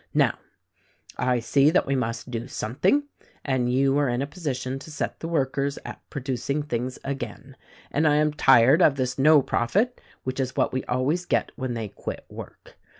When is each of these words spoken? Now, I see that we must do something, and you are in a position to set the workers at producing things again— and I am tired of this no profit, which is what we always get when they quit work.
Now, 0.15 0.39
I 1.17 1.39
see 1.39 1.69
that 1.69 1.85
we 1.85 1.95
must 1.95 2.31
do 2.31 2.47
something, 2.47 3.03
and 3.45 3.71
you 3.71 3.99
are 3.99 4.09
in 4.09 4.23
a 4.23 4.25
position 4.25 4.79
to 4.79 4.89
set 4.89 5.19
the 5.19 5.27
workers 5.27 5.77
at 5.85 6.01
producing 6.09 6.63
things 6.63 6.97
again— 7.03 7.55
and 7.91 8.07
I 8.07 8.15
am 8.15 8.33
tired 8.33 8.81
of 8.81 8.95
this 8.95 9.19
no 9.19 9.43
profit, 9.43 10.01
which 10.23 10.39
is 10.39 10.55
what 10.55 10.73
we 10.73 10.83
always 10.85 11.25
get 11.27 11.51
when 11.55 11.75
they 11.75 11.89
quit 11.89 12.25
work. 12.29 12.79